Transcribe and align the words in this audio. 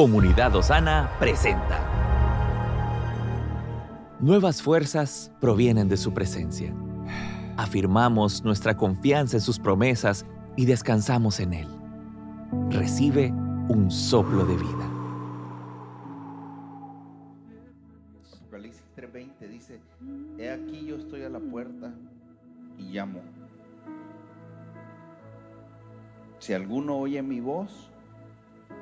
Comunidad 0.00 0.56
Osana 0.56 1.10
presenta. 1.18 1.78
Nuevas 4.18 4.62
fuerzas 4.62 5.30
provienen 5.42 5.90
de 5.90 5.98
su 5.98 6.14
presencia. 6.14 6.72
Afirmamos 7.58 8.42
nuestra 8.42 8.78
confianza 8.78 9.36
en 9.36 9.42
sus 9.42 9.58
promesas 9.58 10.24
y 10.56 10.64
descansamos 10.64 11.38
en 11.38 11.52
Él. 11.52 11.68
Recibe 12.70 13.30
un 13.68 13.90
soplo 13.90 14.46
de 14.46 14.56
vida. 14.56 14.90
Apocalipsis 18.38 18.82
3:20 18.96 19.48
dice, 19.50 19.80
he 20.38 20.50
aquí 20.50 20.86
yo 20.86 20.96
estoy 20.96 21.24
a 21.24 21.28
la 21.28 21.40
puerta 21.40 21.92
y 22.78 22.84
llamo. 22.84 23.20
Si 26.38 26.54
alguno 26.54 26.96
oye 26.96 27.20
mi 27.20 27.40
voz 27.40 27.89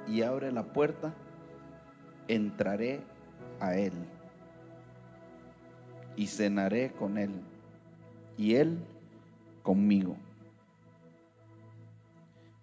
y 0.09 0.22
abre 0.22 0.52
la 0.52 0.64
puerta, 0.64 1.14
entraré 2.29 3.00
a 3.61 3.76
él 3.76 3.93
y 6.16 6.26
cenaré 6.26 6.93
con 6.93 7.18
él 7.18 7.30
y 8.36 8.54
él 8.54 8.79
conmigo. 9.63 10.16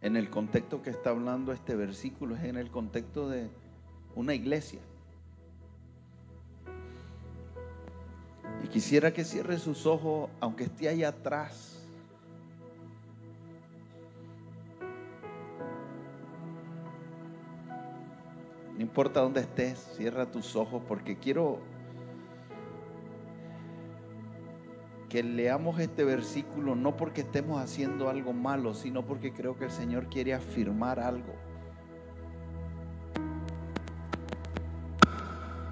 En 0.01 0.15
el 0.15 0.29
contexto 0.29 0.81
que 0.81 0.89
está 0.89 1.11
hablando 1.11 1.51
este 1.51 1.75
versículo 1.75 2.35
es 2.35 2.43
en 2.43 2.57
el 2.57 2.69
contexto 2.69 3.29
de 3.29 3.49
una 4.15 4.33
iglesia. 4.33 4.79
Y 8.63 8.67
quisiera 8.67 9.13
que 9.13 9.23
cierre 9.23 9.57
sus 9.57 9.85
ojos, 9.85 10.29
aunque 10.39 10.65
esté 10.65 10.89
allá 10.89 11.09
atrás. 11.09 11.74
No 18.75 18.81
importa 18.81 19.21
dónde 19.21 19.41
estés, 19.41 19.79
cierra 19.95 20.29
tus 20.29 20.55
ojos 20.55 20.83
porque 20.85 21.17
quiero 21.17 21.59
que 25.07 25.23
leamos 25.23 25.79
este 25.79 26.03
versículo 26.03 26.75
no 26.75 26.97
porque 26.97 27.21
estemos 27.21 27.61
haciendo 27.61 28.09
algo 28.09 28.33
malo, 28.33 28.73
sino 28.73 29.05
porque 29.05 29.31
creo 29.31 29.57
que 29.57 29.65
el 29.65 29.71
Señor 29.71 30.07
quiere 30.07 30.33
afirmar 30.33 30.99
algo. 30.99 31.33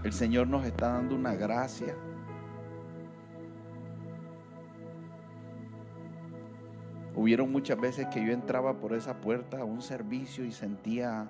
El 0.05 0.13
Señor 0.13 0.47
nos 0.47 0.65
está 0.65 0.93
dando 0.93 1.15
una 1.15 1.35
gracia. 1.35 1.95
Hubieron 7.15 7.51
muchas 7.51 7.79
veces 7.79 8.07
que 8.07 8.25
yo 8.25 8.31
entraba 8.31 8.77
por 8.77 8.93
esa 8.93 9.19
puerta 9.19 9.59
a 9.59 9.65
un 9.65 9.81
servicio 9.81 10.45
y 10.45 10.53
sentía 10.53 11.29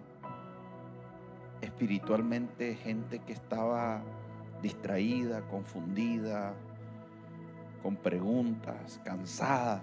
espiritualmente 1.63 2.75
gente 2.75 3.19
que 3.19 3.33
estaba 3.33 4.01
distraída, 4.61 5.41
confundida, 5.47 6.53
con 7.81 7.95
preguntas, 7.95 8.99
cansada. 9.03 9.81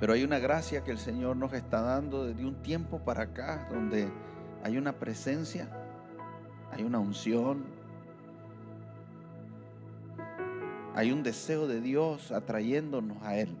Pero 0.00 0.14
hay 0.14 0.24
una 0.24 0.38
gracia 0.38 0.82
que 0.82 0.90
el 0.90 0.98
Señor 0.98 1.36
nos 1.36 1.52
está 1.52 1.80
dando 1.80 2.26
desde 2.26 2.44
un 2.44 2.56
tiempo 2.62 2.98
para 3.00 3.24
acá, 3.24 3.68
donde 3.70 4.10
hay 4.64 4.76
una 4.76 4.94
presencia, 4.94 5.68
hay 6.72 6.82
una 6.82 6.98
unción, 6.98 7.64
hay 10.94 11.12
un 11.12 11.22
deseo 11.22 11.68
de 11.68 11.80
Dios 11.80 12.32
atrayéndonos 12.32 13.22
a 13.22 13.36
Él. 13.36 13.56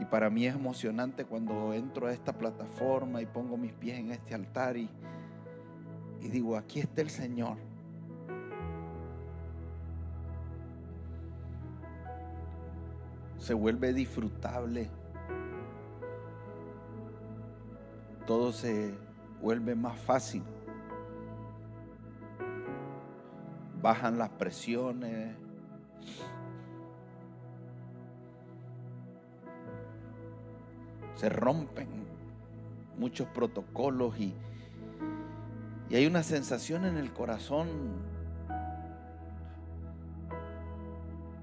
Y 0.00 0.04
para 0.04 0.30
mí 0.30 0.46
es 0.46 0.54
emocionante 0.54 1.24
cuando 1.24 1.72
entro 1.74 2.06
a 2.06 2.12
esta 2.12 2.32
plataforma 2.32 3.20
y 3.20 3.26
pongo 3.26 3.56
mis 3.56 3.72
pies 3.72 3.98
en 3.98 4.12
este 4.12 4.34
altar 4.34 4.76
y, 4.76 4.88
digo, 6.20 6.56
aquí 6.56 6.80
está 6.80 7.00
el 7.02 7.10
Señor. 7.10 7.56
Se 13.38 13.54
vuelve 13.54 13.92
disfrutable. 13.92 14.90
Todo 18.26 18.52
se 18.52 18.94
vuelve 19.40 19.74
más 19.74 19.98
fácil. 19.98 20.42
Bajan 23.80 24.18
las 24.18 24.28
presiones. 24.30 25.47
Se 31.18 31.28
rompen 31.28 31.88
muchos 32.96 33.26
protocolos 33.26 34.16
y, 34.18 34.32
y 35.90 35.96
hay 35.96 36.06
una 36.06 36.22
sensación 36.22 36.84
en 36.84 36.96
el 36.96 37.12
corazón 37.12 37.68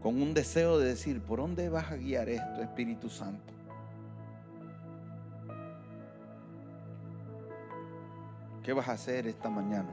con 0.02 0.22
un 0.22 0.34
deseo 0.34 0.80
de 0.80 0.88
decir, 0.88 1.20
¿por 1.20 1.40
dónde 1.40 1.68
vas 1.68 1.92
a 1.92 1.98
guiar 1.98 2.30
esto, 2.30 2.62
Espíritu 2.62 3.10
Santo? 3.10 3.52
¿Qué 8.64 8.72
vas 8.72 8.88
a 8.88 8.94
hacer 8.94 9.28
esta 9.28 9.50
mañana? 9.50 9.90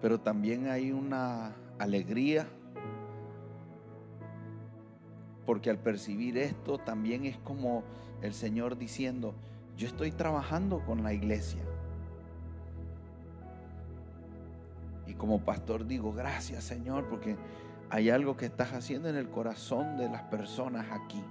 Pero 0.00 0.20
también 0.20 0.68
hay 0.68 0.92
una 0.92 1.52
alegría, 1.80 2.46
porque 5.46 5.70
al 5.70 5.78
percibir 5.78 6.36
esto 6.36 6.78
también 6.78 7.24
es 7.24 7.38
como 7.38 7.84
el 8.20 8.34
Señor 8.34 8.76
diciendo, 8.76 9.34
yo 9.76 9.86
estoy 9.86 10.10
trabajando 10.10 10.84
con 10.84 11.04
la 11.04 11.12
iglesia. 11.12 11.62
Y 15.06 15.14
como 15.14 15.40
pastor 15.40 15.86
digo, 15.86 16.12
gracias 16.12 16.64
Señor, 16.64 17.08
porque 17.08 17.36
hay 17.88 18.10
algo 18.10 18.36
que 18.36 18.46
estás 18.46 18.72
haciendo 18.72 19.08
en 19.08 19.14
el 19.14 19.30
corazón 19.30 19.96
de 19.96 20.10
las 20.10 20.22
personas 20.22 20.86
aquí. 20.90 21.22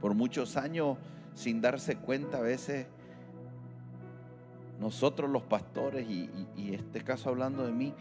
Por 0.00 0.14
muchos 0.14 0.56
años, 0.56 0.98
sin 1.34 1.60
darse 1.60 1.96
cuenta, 1.96 2.38
a 2.38 2.42
veces 2.42 2.88
nosotros 4.80 5.30
los 5.30 5.42
pastores, 5.42 6.08
y, 6.08 6.28
y 6.56 6.74
este 6.74 7.02
caso 7.02 7.28
hablando 7.30 7.64
de 7.64 7.72
mí, 7.72 7.94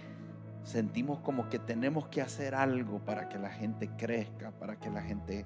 sentimos 0.67 1.19
como 1.19 1.47
que 1.47 1.59
tenemos 1.59 2.07
que 2.09 2.21
hacer 2.21 2.53
algo 2.53 2.99
para 2.99 3.29
que 3.29 3.39
la 3.39 3.49
gente 3.49 3.89
crezca, 3.97 4.51
para 4.51 4.75
que 4.75 4.89
la 4.89 5.01
gente 5.01 5.45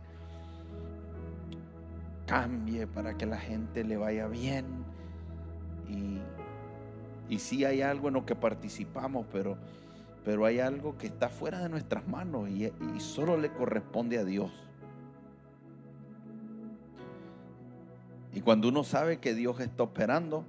cambie, 2.25 2.87
para 2.87 3.15
que 3.15 3.27
la 3.27 3.37
gente 3.37 3.83
le 3.83 3.97
vaya 3.97 4.27
bien. 4.27 4.65
Y, 5.87 6.17
y 7.31 7.37
sí 7.37 7.63
hay 7.65 7.83
algo 7.83 8.07
en 8.07 8.15
lo 8.15 8.25
que 8.25 8.35
participamos, 8.35 9.27
pero, 9.31 9.57
pero 10.25 10.43
hay 10.43 10.59
algo 10.59 10.97
que 10.97 11.05
está 11.05 11.29
fuera 11.29 11.59
de 11.59 11.69
nuestras 11.69 12.07
manos 12.07 12.49
y, 12.49 12.65
y 12.65 12.99
solo 12.99 13.37
le 13.37 13.51
corresponde 13.51 14.17
a 14.17 14.25
Dios. 14.25 14.51
Y 18.33 18.41
cuando 18.41 18.69
uno 18.69 18.83
sabe 18.83 19.19
que 19.19 19.35
Dios 19.35 19.59
está 19.59 19.83
operando, 19.83 20.45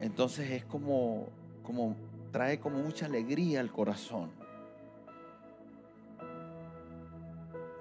entonces 0.00 0.50
es 0.50 0.66
como, 0.66 1.28
como 1.62 1.96
trae 2.30 2.60
como 2.60 2.78
mucha 2.78 3.06
alegría 3.06 3.60
al 3.60 3.70
corazón. 3.70 4.30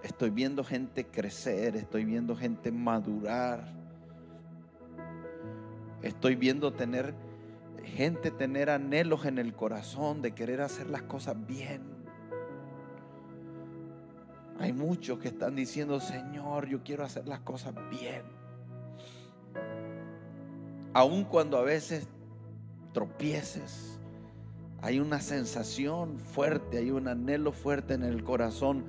Estoy 0.04 0.30
viendo 0.30 0.64
gente 0.64 1.06
crecer, 1.06 1.76
estoy 1.76 2.06
viendo 2.06 2.36
gente 2.36 2.72
madurar. 2.72 3.66
Estoy 6.02 6.36
viendo 6.36 6.74
tener 6.74 7.14
gente 7.90 8.32
tener 8.32 8.70
anhelos 8.70 9.26
en 9.26 9.40
el 9.40 9.54
corazón 9.54 10.22
de 10.22 10.32
querer 10.34 10.62
hacer 10.62 10.88
las 10.88 11.04
cosas 11.04 11.36
bien. 11.48 11.82
Hay 14.60 14.74
muchos 14.74 15.20
que 15.20 15.30
están 15.30 15.56
diciendo, 15.56 16.00
Señor, 16.00 16.68
yo 16.68 16.84
quiero 16.84 17.04
hacer 17.04 17.28
las 17.28 17.40
cosas 17.40 17.74
bien. 17.90 18.24
Aun 20.94 21.24
cuando 21.24 21.58
a 21.58 21.64
veces 21.64 22.08
tropieces, 22.94 23.99
hay 24.82 25.00
una 25.00 25.20
sensación 25.20 26.18
fuerte, 26.18 26.78
hay 26.78 26.92
un 26.92 27.08
anhelo 27.08 27.52
fuerte 27.52 27.94
en 27.94 28.04
el 28.04 28.24
corazón 28.24 28.84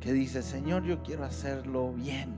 que 0.00 0.12
dice, 0.12 0.42
Señor, 0.42 0.84
yo 0.84 1.02
quiero 1.02 1.24
hacerlo 1.24 1.92
bien. 1.92 2.30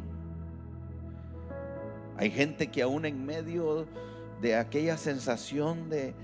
Hay 2.17 2.31
gente 2.31 2.69
que 2.69 2.83
aún 2.83 3.05
en 3.05 3.25
medio 3.25 3.87
de 4.41 4.57
aquella 4.57 4.97
sensación 4.97 5.89
de, 5.89 6.15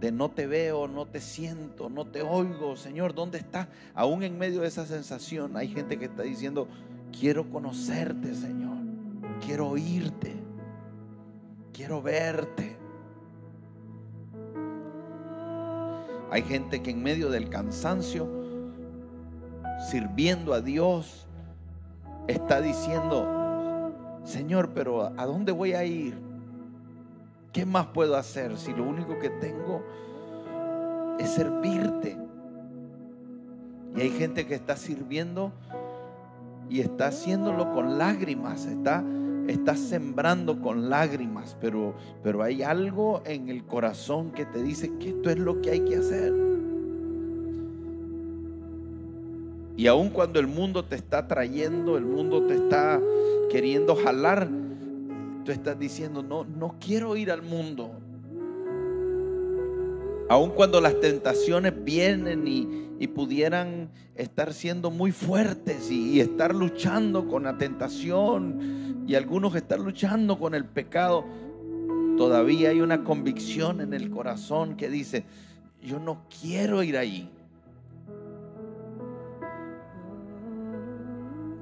de 0.00 0.12
no 0.12 0.30
te 0.30 0.46
veo, 0.46 0.88
no 0.88 1.06
te 1.06 1.20
siento, 1.20 1.88
no 1.88 2.06
te 2.06 2.22
oigo, 2.22 2.76
Señor, 2.76 3.14
¿dónde 3.14 3.38
estás? 3.38 3.68
Aún 3.94 4.22
en 4.22 4.38
medio 4.38 4.62
de 4.62 4.68
esa 4.68 4.86
sensación 4.86 5.56
hay 5.56 5.68
gente 5.68 5.98
que 5.98 6.06
está 6.06 6.22
diciendo, 6.22 6.68
quiero 7.18 7.48
conocerte, 7.50 8.34
Señor, 8.34 8.76
quiero 9.44 9.68
oírte, 9.68 10.34
quiero 11.72 12.02
verte. 12.02 12.75
Hay 16.30 16.42
gente 16.42 16.82
que 16.82 16.90
en 16.90 17.02
medio 17.02 17.30
del 17.30 17.48
cansancio 17.48 18.46
sirviendo 19.78 20.54
a 20.54 20.60
Dios, 20.60 21.26
está 22.26 22.60
diciendo, 22.60 23.92
Señor, 24.24 24.70
pero 24.74 25.12
¿a 25.16 25.26
dónde 25.26 25.52
voy 25.52 25.74
a 25.74 25.84
ir? 25.84 26.18
¿Qué 27.52 27.64
más 27.64 27.86
puedo 27.86 28.16
hacer 28.16 28.56
si 28.58 28.72
lo 28.72 28.84
único 28.84 29.18
que 29.18 29.30
tengo 29.30 29.82
es 31.18 31.30
servirte? 31.30 32.18
Y 33.94 34.00
hay 34.00 34.10
gente 34.10 34.46
que 34.46 34.54
está 34.54 34.76
sirviendo 34.76 35.52
y 36.68 36.80
está 36.80 37.08
haciéndolo 37.08 37.72
con 37.72 37.96
lágrimas, 37.98 38.66
está, 38.66 39.04
está 39.48 39.76
sembrando 39.76 40.60
con 40.60 40.90
lágrimas, 40.90 41.56
pero, 41.60 41.94
pero 42.22 42.42
hay 42.42 42.62
algo 42.62 43.22
en 43.24 43.48
el 43.48 43.64
corazón 43.64 44.30
que 44.32 44.44
te 44.44 44.62
dice 44.62 44.92
que 44.98 45.10
esto 45.10 45.30
es 45.30 45.38
lo 45.38 45.60
que 45.60 45.70
hay 45.70 45.80
que 45.80 45.96
hacer. 45.96 46.32
Y 49.76 49.86
aun 49.88 50.08
cuando 50.08 50.40
el 50.40 50.46
mundo 50.46 50.84
te 50.84 50.96
está 50.96 51.28
trayendo, 51.28 51.98
el 51.98 52.04
mundo 52.04 52.46
te 52.46 52.54
está 52.54 53.00
queriendo 53.50 53.94
jalar, 53.94 54.48
tú 55.44 55.52
estás 55.52 55.78
diciendo, 55.78 56.22
no, 56.22 56.44
no 56.44 56.76
quiero 56.80 57.14
ir 57.16 57.30
al 57.30 57.42
mundo. 57.42 57.90
Aun 60.28 60.50
cuando 60.50 60.80
las 60.80 60.98
tentaciones 61.00 61.72
vienen 61.84 62.46
y, 62.46 63.06
pudieran 63.08 63.90
estar 64.16 64.52
siendo 64.52 64.90
muy 64.90 65.12
fuertes 65.12 65.90
y, 65.90 66.20
estar 66.20 66.54
luchando 66.54 67.28
con 67.28 67.44
la 67.44 67.56
tentación 67.56 69.04
y 69.06 69.14
algunos 69.14 69.54
estar 69.54 69.78
luchando 69.78 70.38
con 70.38 70.54
el 70.54 70.64
pecado, 70.64 71.24
todavía 72.16 72.70
hay 72.70 72.80
una 72.80 73.04
convicción 73.04 73.80
en 73.80 73.94
el 73.94 74.10
corazón 74.10 74.76
que 74.76 74.88
dice, 74.88 75.24
yo 75.80 76.00
no 76.00 76.24
quiero 76.40 76.82
ir 76.82 76.96
ahí. 76.96 77.30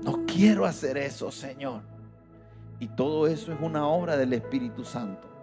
No 0.02 0.24
quiero 0.26 0.64
hacer 0.64 0.96
eso, 0.96 1.30
Señor. 1.30 1.82
Y 2.80 2.88
todo 2.88 3.26
eso 3.26 3.52
es 3.52 3.58
una 3.60 3.86
obra 3.86 4.16
del 4.16 4.32
Espíritu 4.32 4.84
Santo. 4.84 5.33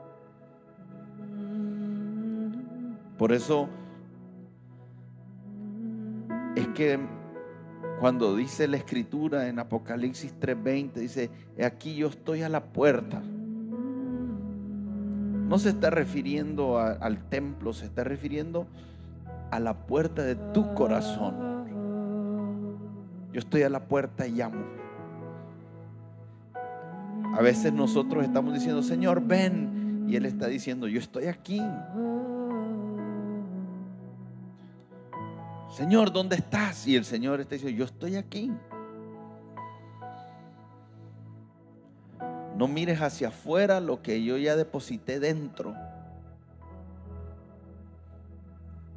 Por 3.22 3.32
eso 3.34 3.70
es 6.56 6.68
que 6.70 7.00
cuando 8.00 8.36
dice 8.36 8.68
la 8.68 8.78
escritura 8.78 9.48
en 9.48 9.60
Apocalipsis 9.60 10.34
3:20, 10.40 10.94
dice, 10.94 11.30
aquí 11.64 11.94
yo 11.94 12.08
estoy 12.08 12.42
a 12.42 12.50
la 12.50 12.64
puerta. 12.64 13.22
No 15.48 15.60
se 15.60 15.70
está 15.70 15.92
refiriendo 15.92 16.80
al 16.80 17.30
templo, 17.30 17.74
se 17.74 17.86
está 17.86 18.04
refiriendo 18.04 18.66
a 19.52 19.60
la 19.60 19.86
puerta 19.86 20.24
de 20.24 20.34
tu 20.34 20.74
corazón. 20.74 21.36
Yo 23.32 23.40
estoy 23.40 23.62
a 23.62 23.70
la 23.70 23.82
puerta 23.82 24.26
y 24.26 24.32
llamo. 24.32 24.66
A 27.36 27.42
veces 27.44 27.72
nosotros 27.72 28.24
estamos 28.24 28.56
diciendo, 28.56 28.82
Señor, 28.82 29.22
ven. 29.22 30.08
Y 30.08 30.16
Él 30.16 30.26
está 30.26 30.48
diciendo, 30.48 30.88
yo 30.88 30.98
estoy 30.98 31.26
aquí. 31.28 31.62
Señor, 35.72 36.12
¿dónde 36.12 36.36
estás? 36.36 36.86
Y 36.86 36.96
el 36.96 37.06
Señor 37.06 37.40
está 37.40 37.56
diciendo, 37.56 37.78
yo 37.78 37.86
estoy 37.86 38.18
aquí. 38.18 38.52
No 42.58 42.68
mires 42.68 43.02
hacia 43.02 43.30
afuera 43.30 43.80
lo 43.80 44.02
que 44.02 44.22
yo 44.24 44.38
ya 44.38 44.56
deposité 44.56 45.20
dentro. 45.20 45.74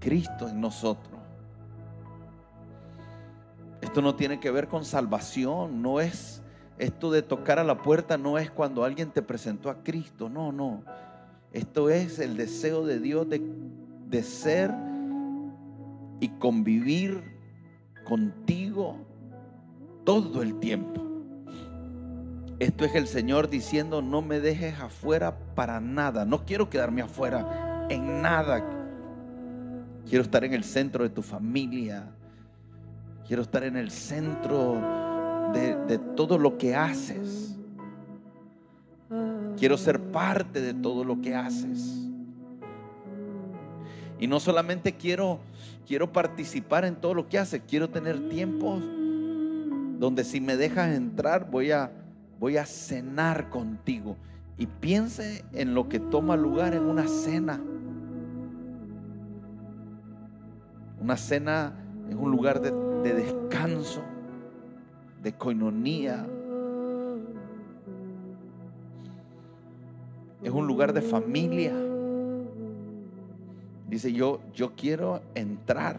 Cristo 0.00 0.48
en 0.48 0.60
nosotros. 0.60 1.20
Esto 3.80 4.02
no 4.02 4.16
tiene 4.16 4.40
que 4.40 4.50
ver 4.50 4.66
con 4.66 4.84
salvación, 4.84 5.80
no 5.80 6.00
es 6.00 6.42
esto 6.78 7.12
de 7.12 7.22
tocar 7.22 7.60
a 7.60 7.64
la 7.64 7.78
puerta 7.78 8.18
no 8.18 8.36
es 8.36 8.50
cuando 8.50 8.82
alguien 8.82 9.10
te 9.10 9.22
presentó 9.22 9.70
a 9.70 9.84
Cristo, 9.84 10.28
no, 10.28 10.50
no. 10.50 10.82
Esto 11.52 11.88
es 11.88 12.18
el 12.18 12.36
deseo 12.36 12.84
de 12.84 12.98
Dios 12.98 13.28
de, 13.28 13.40
de 14.08 14.22
ser 14.24 14.72
y 16.20 16.28
convivir 16.28 17.22
contigo 18.04 18.98
todo 20.04 20.42
el 20.42 20.58
tiempo. 20.58 21.02
Esto 22.58 22.84
es 22.84 22.94
el 22.94 23.06
Señor 23.06 23.50
diciendo, 23.50 24.00
no 24.00 24.22
me 24.22 24.40
dejes 24.40 24.78
afuera 24.78 25.36
para 25.54 25.80
nada. 25.80 26.24
No 26.24 26.44
quiero 26.44 26.70
quedarme 26.70 27.02
afuera 27.02 27.86
en 27.90 28.22
nada. 28.22 28.64
Quiero 30.08 30.22
estar 30.22 30.44
en 30.44 30.54
el 30.54 30.62
centro 30.62 31.02
de 31.02 31.10
tu 31.10 31.22
familia. 31.22 32.10
Quiero 33.26 33.42
estar 33.42 33.64
en 33.64 33.76
el 33.76 33.90
centro 33.90 34.80
de, 35.52 35.76
de 35.86 35.98
todo 35.98 36.38
lo 36.38 36.56
que 36.56 36.76
haces. 36.76 37.56
Quiero 39.58 39.76
ser 39.76 40.00
parte 40.00 40.60
de 40.60 40.74
todo 40.74 41.04
lo 41.04 41.20
que 41.20 41.34
haces. 41.34 42.03
Y 44.18 44.26
no 44.26 44.40
solamente 44.40 44.94
quiero 44.94 45.40
quiero 45.86 46.12
participar 46.12 46.84
en 46.84 46.96
todo 46.96 47.14
lo 47.14 47.28
que 47.28 47.38
hace, 47.38 47.60
quiero 47.60 47.90
tener 47.90 48.28
tiempos 48.28 48.82
donde 49.98 50.24
si 50.24 50.40
me 50.40 50.56
dejas 50.56 50.94
entrar 50.94 51.50
voy 51.50 51.70
a, 51.70 51.90
voy 52.40 52.56
a 52.56 52.66
cenar 52.66 53.48
contigo. 53.50 54.16
Y 54.56 54.66
piense 54.66 55.44
en 55.52 55.74
lo 55.74 55.88
que 55.88 55.98
toma 55.98 56.36
lugar 56.36 56.74
en 56.74 56.84
una 56.84 57.08
cena. 57.08 57.60
Una 61.00 61.16
cena 61.16 61.72
es 62.08 62.14
un 62.14 62.30
lugar 62.30 62.60
de, 62.60 62.70
de 63.02 63.14
descanso, 63.14 64.02
de 65.22 65.32
coinonía. 65.32 66.26
Es 70.42 70.50
un 70.50 70.66
lugar 70.66 70.92
de 70.92 71.02
familia. 71.02 71.72
Dice, 73.88 74.12
yo, 74.12 74.40
yo 74.54 74.74
quiero 74.74 75.22
entrar 75.34 75.98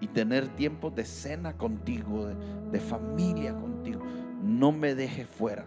y 0.00 0.06
tener 0.06 0.48
tiempo 0.48 0.90
de 0.90 1.04
cena 1.04 1.54
contigo, 1.54 2.28
de, 2.70 2.80
familia 2.80 3.54
contigo. 3.54 4.00
No 4.42 4.70
me 4.70 4.94
dejes 4.94 5.26
fuera. 5.26 5.64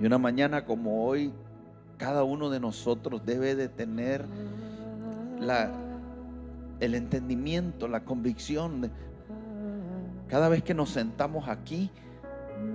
Y 0.00 0.06
una 0.06 0.18
mañana 0.18 0.64
como 0.64 1.06
hoy, 1.06 1.32
cada 1.96 2.24
uno 2.24 2.50
de 2.50 2.58
nosotros 2.58 3.24
debe 3.24 3.54
de 3.54 3.68
tener 3.68 4.26
la, 5.38 5.70
el 6.80 6.96
entendimiento, 6.96 7.86
la 7.86 8.04
convicción. 8.04 8.90
cada 10.26 10.48
vez 10.48 10.64
que 10.64 10.74
nos 10.74 10.90
sentamos 10.90 11.48
aquí, 11.48 11.88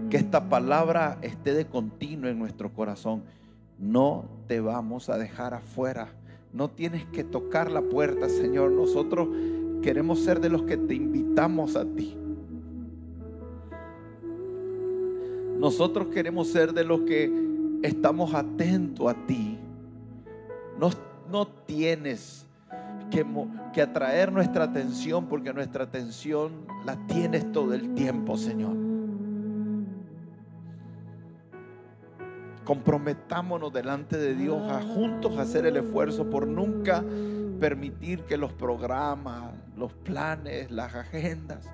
que 0.10 0.16
esta 0.16 0.48
palabra 0.48 1.18
esté 1.22 1.54
de 1.54 1.66
continuo 1.66 2.30
en 2.30 2.40
nuestro 2.40 2.74
corazón 2.74 3.24
no 3.80 4.26
te 4.48 4.60
vamos 4.60 5.10
a 5.10 5.18
dejar 5.18 5.54
afuera. 5.54 6.10
No 6.54 6.70
tienes 6.70 7.06
que 7.06 7.24
tocar 7.24 7.72
la 7.72 7.82
puerta, 7.82 8.30
Señor. 8.30 8.72
Nosotros 8.72 9.28
queremos 9.82 10.20
ser 10.20 10.40
de 10.40 10.50
los 10.50 10.64
que 10.64 10.78
te 10.78 10.96
invitamos 10.96 11.76
a 11.76 11.86
ti. 11.86 12.18
Nosotros 15.60 16.08
queremos 16.08 16.48
ser 16.48 16.74
de 16.74 16.84
los 16.84 17.02
que 17.02 17.32
estamos 17.84 18.34
atentos 18.34 19.08
a 19.08 19.26
ti. 19.26 19.58
No, 20.80 20.90
no 21.32 21.48
tienes 21.48 22.46
que, 23.12 23.26
que 23.74 23.82
atraer 23.82 24.32
nuestra 24.32 24.66
atención 24.66 25.26
porque 25.28 25.54
nuestra 25.54 25.84
atención 25.84 26.52
la 26.86 26.96
tienes 27.08 27.52
todo 27.52 27.74
el 27.74 27.94
tiempo, 27.96 28.38
Señor. 28.38 28.87
Comprometámonos 32.68 33.72
delante 33.72 34.18
de 34.18 34.36
Dios 34.36 34.62
a 34.70 34.82
juntos 34.82 35.38
hacer 35.38 35.66
el 35.66 35.78
esfuerzo 35.78 36.30
por 36.30 36.46
nunca 36.46 37.02
permitir 37.62 38.24
que 38.24 38.36
los 38.36 38.52
programas, 38.52 39.54
los 39.78 39.94
planes, 39.94 40.70
las 40.70 40.94
agendas, 40.94 41.66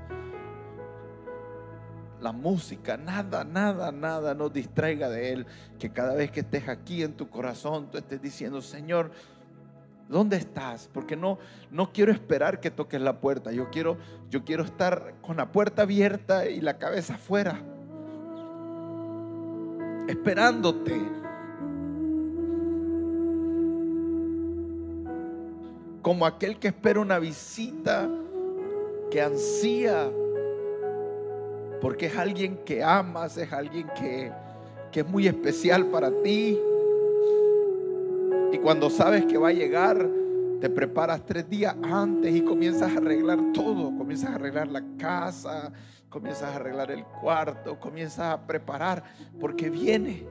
la 2.21 2.31
música, 2.31 2.95
nada, 2.95 3.43
nada, 3.43 3.91
nada 3.91 4.35
nos 4.35 4.53
distraiga 4.53 5.09
de 5.09 5.33
Él. 5.33 5.47
Que 5.79 5.89
cada 5.89 6.13
vez 6.13 6.29
que 6.29 6.41
estés 6.41 6.69
aquí 6.69 7.01
en 7.01 7.13
tu 7.13 7.27
corazón, 7.27 7.89
tú 7.89 7.97
estés 7.97 8.21
diciendo, 8.21 8.61
Señor, 8.61 9.09
¿dónde 10.07 10.37
estás? 10.37 10.91
Porque 10.93 11.15
no, 11.15 11.39
no 11.71 11.91
quiero 11.91 12.11
esperar 12.11 12.59
que 12.59 12.69
toques 12.69 13.01
la 13.01 13.19
puerta. 13.19 13.51
Yo 13.51 13.71
quiero, 13.71 13.97
yo 14.29 14.45
quiero 14.45 14.63
estar 14.63 15.15
con 15.23 15.37
la 15.37 15.51
puerta 15.51 15.81
abierta 15.81 16.47
y 16.47 16.61
la 16.61 16.77
cabeza 16.77 17.15
afuera 17.15 17.63
esperándote. 20.07 21.01
Como 26.01 26.25
aquel 26.25 26.59
que 26.59 26.67
espera 26.69 26.99
una 26.99 27.19
visita, 27.19 28.09
que 29.09 29.21
ansía, 29.21 30.11
porque 31.81 32.07
es 32.07 32.17
alguien 32.17 32.57
que 32.65 32.83
amas, 32.83 33.37
es 33.37 33.51
alguien 33.53 33.87
que, 33.97 34.31
que 34.91 35.01
es 35.01 35.07
muy 35.07 35.27
especial 35.27 35.85
para 35.87 36.11
ti. 36.21 36.59
Y 38.51 38.57
cuando 38.57 38.89
sabes 38.89 39.25
que 39.25 39.37
va 39.37 39.49
a 39.49 39.53
llegar, 39.53 40.09
Te 40.63 40.69
preparas 40.69 41.25
tres 41.25 41.49
días 41.49 41.75
antes 41.83 42.33
y 42.33 42.39
comienzas 42.41 42.89
a 42.95 42.97
arreglar 42.97 43.37
todo. 43.53 43.97
Comienzas 43.97 44.29
a 44.29 44.35
arreglar 44.35 44.69
la 44.69 44.81
casa, 44.97 45.73
comienzas 46.13 46.43
a 46.43 46.57
arreglar 46.57 46.91
el 46.91 47.03
cuarto, 47.05 47.79
comienzas 47.79 48.33
a 48.33 48.45
preparar, 48.45 49.03
porque 49.39 49.71
viene. 49.71 50.27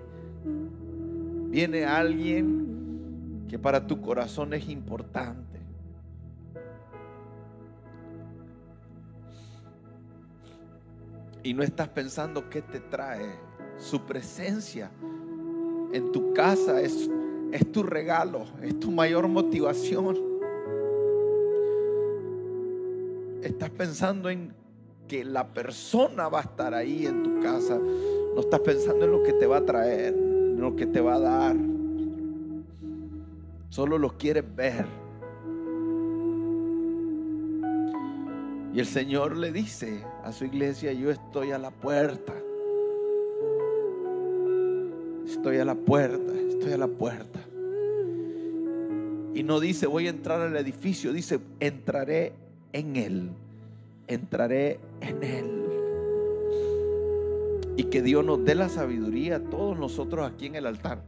Viene 1.50 1.84
alguien 1.84 3.46
que 3.48 3.58
para 3.58 3.84
tu 3.84 4.00
corazón 4.00 4.54
es 4.54 4.68
importante. 4.68 5.58
Y 11.42 11.52
no 11.52 11.64
estás 11.64 11.88
pensando 11.88 12.48
qué 12.48 12.62
te 12.62 12.78
trae. 12.78 13.34
Su 13.76 14.02
presencia 14.02 14.88
en 15.92 16.12
tu 16.12 16.32
casa 16.32 16.80
es, 16.80 17.10
es 17.50 17.72
tu 17.72 17.82
regalo, 17.82 18.44
es 18.62 18.78
tu 18.78 18.92
mayor 18.92 19.26
motivación. 19.26 20.16
Estás 23.42 23.70
pensando 23.70 24.30
en 24.30 24.61
que 25.12 25.26
la 25.26 25.46
persona 25.46 26.30
va 26.30 26.38
a 26.38 26.42
estar 26.42 26.72
ahí 26.72 27.04
en 27.04 27.22
tu 27.22 27.38
casa. 27.40 27.78
No 27.78 28.40
estás 28.40 28.60
pensando 28.60 29.04
en 29.04 29.12
lo 29.12 29.22
que 29.22 29.34
te 29.34 29.46
va 29.46 29.58
a 29.58 29.66
traer, 29.66 30.14
en 30.14 30.58
lo 30.58 30.74
que 30.74 30.86
te 30.86 31.02
va 31.02 31.16
a 31.16 31.20
dar. 31.20 31.54
Solo 33.68 33.98
lo 33.98 34.16
quieres 34.16 34.42
ver. 34.56 34.86
Y 38.72 38.80
el 38.80 38.86
Señor 38.86 39.36
le 39.36 39.52
dice 39.52 40.02
a 40.24 40.32
su 40.32 40.46
iglesia, 40.46 40.94
yo 40.94 41.10
estoy 41.10 41.50
a 41.50 41.58
la 41.58 41.70
puerta. 41.70 42.32
Estoy 45.26 45.58
a 45.58 45.66
la 45.66 45.74
puerta, 45.74 46.32
estoy 46.32 46.72
a 46.72 46.78
la 46.78 46.88
puerta. 46.88 47.38
Y 49.34 49.42
no 49.42 49.60
dice, 49.60 49.86
voy 49.86 50.06
a 50.06 50.10
entrar 50.10 50.40
al 50.40 50.56
edificio, 50.56 51.12
dice, 51.12 51.38
entraré 51.60 52.32
en 52.72 52.96
él. 52.96 53.30
Entraré 54.12 54.78
en 55.00 55.22
él. 55.22 55.46
Y 57.76 57.84
que 57.84 58.02
Dios 58.02 58.24
nos 58.24 58.44
dé 58.44 58.54
la 58.54 58.68
sabiduría 58.68 59.36
a 59.36 59.40
todos 59.40 59.78
nosotros 59.78 60.30
aquí 60.30 60.46
en 60.46 60.56
el 60.56 60.66
altar. 60.66 61.02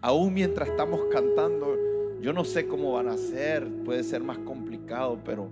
Aún 0.00 0.32
mientras 0.34 0.68
estamos 0.68 1.00
cantando, 1.12 1.76
yo 2.20 2.32
no 2.32 2.44
sé 2.44 2.66
cómo 2.66 2.92
van 2.92 3.08
a 3.08 3.16
ser, 3.16 3.68
puede 3.84 4.02
ser 4.02 4.22
más 4.22 4.38
complicado, 4.38 5.18
pero 5.24 5.48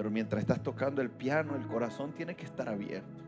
pero 0.00 0.10
mientras 0.10 0.40
estás 0.40 0.62
tocando 0.62 1.02
el 1.02 1.10
piano, 1.10 1.54
el 1.56 1.66
corazón 1.66 2.12
tiene 2.12 2.34
que 2.34 2.46
estar 2.46 2.70
abierto. 2.70 3.22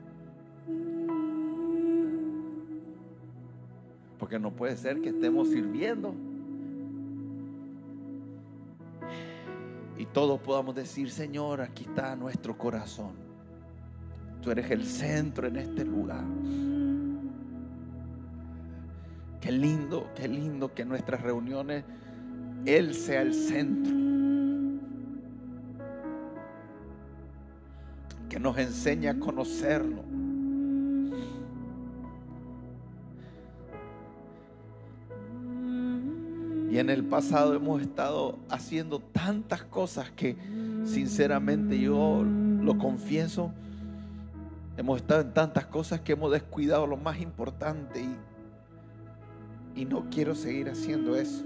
Porque 4.19 4.39
no 4.39 4.53
puede 4.53 4.79
ser 4.79 5.03
que 5.03 5.11
estemos 5.11 5.49
sirviendo 5.49 6.15
y 10.03 10.07
todos 10.07 10.41
podamos 10.41 10.75
decir, 10.75 11.13
Señor, 11.13 11.61
aquí 11.61 11.85
está 11.85 12.17
nuestro 12.17 12.59
corazón. 12.59 13.13
Tú 14.41 14.51
eres 14.51 14.69
el 14.73 14.85
centro 14.85 15.47
en 15.47 15.55
este 15.55 15.85
lugar. 15.85 16.25
Qué 19.41 19.53
lindo, 19.53 20.11
qué 20.17 20.27
lindo 20.27 20.75
que 20.75 20.83
en 20.83 20.89
nuestras 20.89 21.21
reuniones 21.21 21.85
Él 22.67 22.95
sea 22.95 23.23
el 23.23 23.33
centro. 23.33 23.93
que 28.29 28.41
nos 28.41 28.59
enseña 28.59 29.11
a 29.13 29.19
conocerlo. 29.21 30.03
Y 36.73 36.79
en 36.79 36.89
el 36.89 37.05
pasado 37.05 37.53
hemos 37.53 37.83
estado 37.83 38.39
haciendo 38.49 38.99
tantas 38.99 39.63
cosas 39.63 40.11
que 40.11 40.39
sinceramente 40.87 41.79
yo 41.79 42.25
lo 42.25 42.79
confieso, 42.79 43.53
hemos 44.79 45.03
estado 45.03 45.21
en 45.21 45.35
tantas 45.35 45.67
cosas 45.67 46.01
que 46.01 46.13
hemos 46.13 46.33
descuidado 46.33 46.87
lo 46.87 46.97
más 46.97 47.21
importante 47.21 48.01
y, 49.75 49.83
y 49.83 49.85
no 49.85 50.09
quiero 50.09 50.35
seguir 50.35 50.71
haciendo 50.71 51.15
eso. 51.15 51.45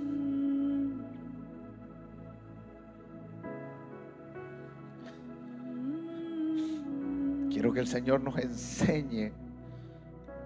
Quiero 7.50 7.72
que 7.72 7.80
el 7.80 7.88
Señor 7.88 8.20
nos 8.20 8.38
enseñe 8.38 9.32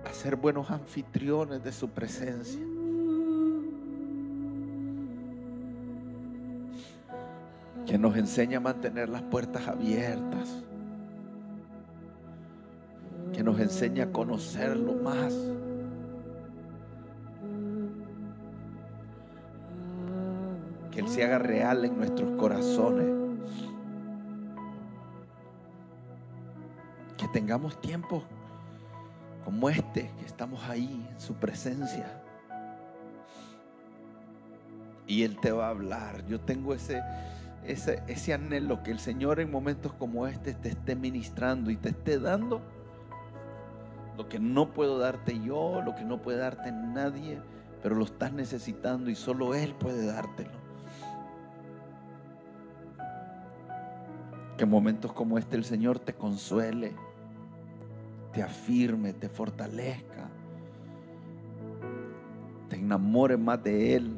a 0.06 0.12
ser 0.14 0.36
buenos 0.36 0.70
anfitriones 0.70 1.62
de 1.62 1.70
su 1.70 1.90
presencia. 1.90 2.69
Que 7.90 7.98
nos 7.98 8.16
enseñe 8.16 8.54
a 8.54 8.60
mantener 8.60 9.08
las 9.08 9.22
puertas 9.22 9.66
abiertas. 9.66 10.62
Que 13.32 13.42
nos 13.42 13.58
enseñe 13.58 14.00
a 14.02 14.12
conocerlo 14.12 14.94
más. 14.94 15.34
Que 20.92 21.00
Él 21.00 21.08
se 21.08 21.24
haga 21.24 21.38
real 21.38 21.84
en 21.84 21.96
nuestros 21.96 22.30
corazones. 22.38 23.20
tengamos 27.32 27.80
tiempo 27.80 28.22
como 29.44 29.70
este, 29.70 30.10
que 30.18 30.26
estamos 30.26 30.62
ahí 30.68 31.06
en 31.10 31.20
su 31.20 31.34
presencia. 31.34 32.22
Y 35.06 35.24
Él 35.24 35.38
te 35.40 35.50
va 35.50 35.66
a 35.66 35.70
hablar. 35.70 36.24
Yo 36.26 36.40
tengo 36.40 36.74
ese, 36.74 37.02
ese, 37.66 38.02
ese 38.06 38.34
anhelo 38.34 38.82
que 38.82 38.90
el 38.90 38.98
Señor 38.98 39.40
en 39.40 39.50
momentos 39.50 39.92
como 39.92 40.26
este 40.26 40.54
te 40.54 40.70
esté 40.70 40.96
ministrando 40.96 41.70
y 41.70 41.76
te 41.76 41.90
esté 41.90 42.18
dando 42.18 42.60
lo 44.16 44.28
que 44.28 44.38
no 44.38 44.72
puedo 44.72 44.98
darte 44.98 45.40
yo, 45.40 45.80
lo 45.84 45.94
que 45.94 46.04
no 46.04 46.20
puede 46.20 46.38
darte 46.38 46.72
nadie, 46.72 47.40
pero 47.82 47.94
lo 47.94 48.04
estás 48.04 48.32
necesitando 48.32 49.10
y 49.10 49.14
solo 49.14 49.54
Él 49.54 49.74
puede 49.74 50.06
dártelo. 50.06 50.60
Que 54.58 54.64
en 54.64 54.70
momentos 54.70 55.12
como 55.12 55.38
este 55.38 55.56
el 55.56 55.64
Señor 55.64 55.98
te 55.98 56.12
consuele 56.12 56.94
te 58.32 58.42
afirme, 58.42 59.12
te 59.12 59.28
fortalezca, 59.28 60.28
te 62.68 62.76
enamore 62.76 63.36
más 63.36 63.62
de 63.62 63.96
Él, 63.96 64.16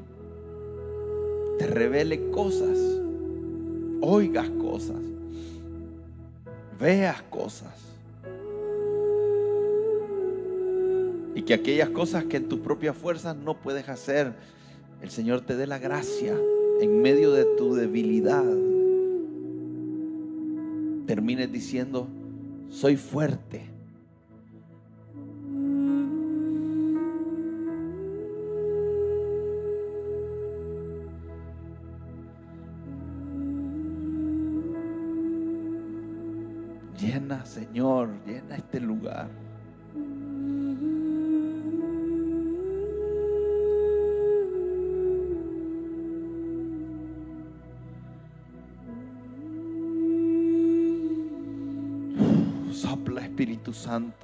te 1.58 1.66
revele 1.66 2.30
cosas, 2.30 2.78
oigas 4.02 4.50
cosas, 4.50 5.00
veas 6.78 7.22
cosas. 7.22 7.72
Y 11.34 11.42
que 11.42 11.54
aquellas 11.54 11.88
cosas 11.88 12.24
que 12.24 12.36
en 12.36 12.48
tus 12.48 12.60
propias 12.60 12.94
fuerzas 12.94 13.34
no 13.34 13.54
puedes 13.54 13.88
hacer, 13.88 14.34
el 15.00 15.08
Señor 15.08 15.40
te 15.40 15.56
dé 15.56 15.66
la 15.66 15.78
gracia 15.78 16.36
en 16.80 17.00
medio 17.00 17.32
de 17.32 17.46
tu 17.56 17.74
debilidad. 17.74 18.44
Termines 21.06 21.50
diciendo, 21.50 22.06
soy 22.68 22.96
fuerte 22.96 23.71
Señor, 37.52 38.08
llena 38.26 38.56
este 38.56 38.80
lugar. 38.80 39.28
Sopla 52.72 53.20
Espíritu 53.20 53.74
Santo. 53.74 54.16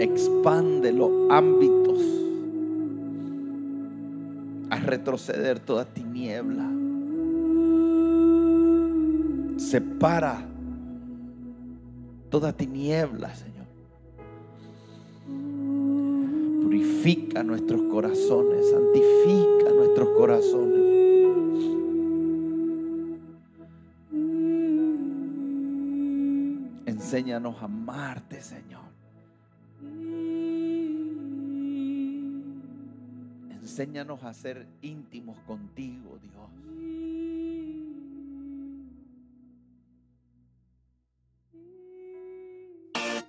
Expande 0.00 0.92
los 0.92 1.10
ámbitos 1.30 1.75
retroceder 4.70 5.58
toda 5.60 5.84
tiniebla. 5.84 6.68
Separa 9.58 10.42
toda 12.30 12.52
tiniebla, 12.52 13.34
Señor. 13.34 13.66
Purifica 16.62 17.42
nuestros 17.42 17.82
corazones, 17.82 18.70
santifica 18.70 19.70
nuestros 19.74 20.08
corazones. 20.16 20.86
Enséñanos 26.86 27.56
a 27.60 27.64
amarte, 27.66 28.40
Señor. 28.42 28.82
Enséñanos 33.66 34.22
a 34.22 34.32
ser 34.32 34.64
íntimos 34.80 35.36
contigo, 35.40 36.16
Dios. 36.22 36.34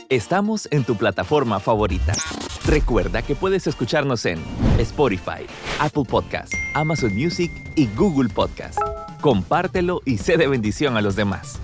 Estamos 0.10 0.68
en 0.70 0.84
tu 0.84 0.96
plataforma 0.96 1.60
favorita. 1.60 2.14
Recuerda 2.68 3.24
que 3.24 3.34
puedes 3.34 3.66
escucharnos 3.66 4.28
en 4.28 4.38
Spotify, 4.78 5.48
Apple 5.80 6.06
Podcast, 6.08 6.54
Amazon 6.76 7.16
Music 7.16 7.52
y 7.76 7.88
Google 7.96 8.30
Podcast. 8.30 8.78
Compártelo 9.22 10.04
y 10.06 10.20
sé 10.20 10.38
de 10.38 10.48
bendición 10.48 10.98
a 10.98 11.02
los 11.02 11.16
demás. 11.16 11.60